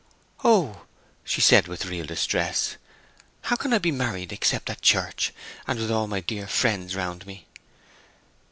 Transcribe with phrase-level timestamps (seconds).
[0.43, 0.85] "Oh,"
[1.25, 2.77] said she, with real distress.
[3.43, 5.31] "How can I be married except at church,
[5.67, 7.45] and with all my dear friends round me?"